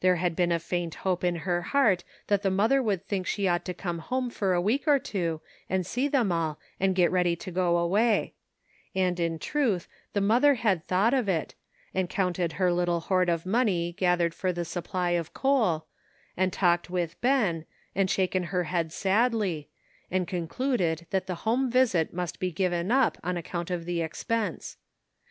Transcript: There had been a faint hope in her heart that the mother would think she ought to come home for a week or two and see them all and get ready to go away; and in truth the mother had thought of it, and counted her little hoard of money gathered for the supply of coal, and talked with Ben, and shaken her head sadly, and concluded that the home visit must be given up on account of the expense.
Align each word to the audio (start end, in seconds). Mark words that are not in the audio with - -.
There 0.00 0.16
had 0.16 0.36
been 0.36 0.52
a 0.52 0.58
faint 0.58 0.96
hope 0.96 1.24
in 1.24 1.34
her 1.48 1.62
heart 1.62 2.04
that 2.26 2.42
the 2.42 2.50
mother 2.50 2.82
would 2.82 3.06
think 3.06 3.26
she 3.26 3.48
ought 3.48 3.64
to 3.64 3.72
come 3.72 4.00
home 4.00 4.28
for 4.28 4.52
a 4.52 4.60
week 4.60 4.84
or 4.86 4.98
two 4.98 5.40
and 5.66 5.86
see 5.86 6.08
them 6.08 6.30
all 6.30 6.58
and 6.78 6.94
get 6.94 7.10
ready 7.10 7.34
to 7.36 7.50
go 7.50 7.78
away; 7.78 8.34
and 8.94 9.18
in 9.18 9.38
truth 9.38 9.88
the 10.12 10.20
mother 10.20 10.56
had 10.56 10.84
thought 10.84 11.14
of 11.14 11.26
it, 11.26 11.54
and 11.94 12.10
counted 12.10 12.52
her 12.60 12.70
little 12.70 13.00
hoard 13.00 13.30
of 13.30 13.46
money 13.46 13.94
gathered 13.94 14.34
for 14.34 14.52
the 14.52 14.66
supply 14.66 15.12
of 15.12 15.32
coal, 15.32 15.86
and 16.36 16.52
talked 16.52 16.90
with 16.90 17.18
Ben, 17.22 17.64
and 17.94 18.10
shaken 18.10 18.42
her 18.52 18.64
head 18.64 18.92
sadly, 18.92 19.70
and 20.10 20.28
concluded 20.28 21.06
that 21.08 21.26
the 21.26 21.34
home 21.48 21.70
visit 21.70 22.12
must 22.12 22.38
be 22.38 22.52
given 22.52 22.90
up 22.92 23.16
on 23.24 23.38
account 23.38 23.70
of 23.70 23.86
the 23.86 24.02
expense. 24.02 24.76